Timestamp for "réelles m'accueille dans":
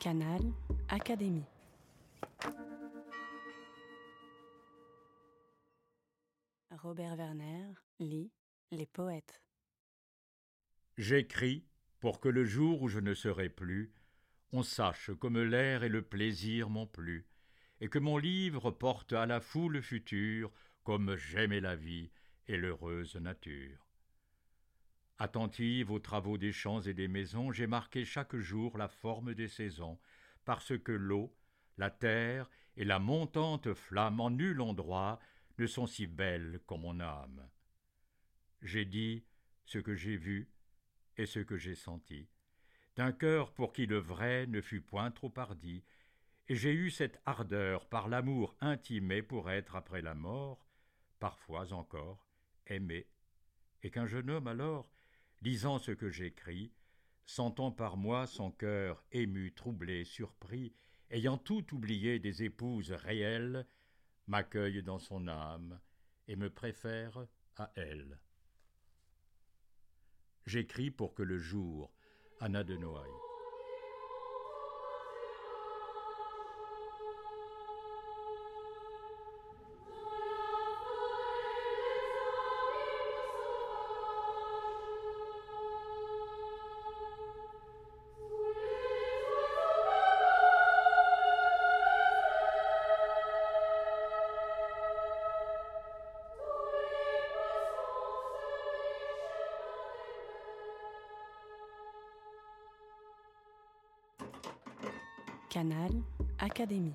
62.92-64.98